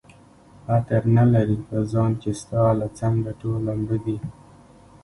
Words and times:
عطر 0.75 1.01
نه 1.17 1.23
لري 1.33 1.57
په 1.67 1.77
ځان 1.91 2.11
کي 2.21 2.31
ستا 2.41 2.61
له 2.79 2.87
څنګه 2.99 3.31
ټوله 3.41 3.71
مړه 3.81 3.97
دي 4.05 4.17